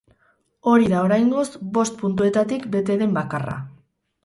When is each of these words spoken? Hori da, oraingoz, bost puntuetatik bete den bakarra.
Hori 0.71 0.87
da, 0.93 1.01
oraingoz, 1.07 1.43
bost 1.77 2.01
puntuetatik 2.01 2.67
bete 2.79 2.99
den 3.05 3.17
bakarra. 3.21 3.57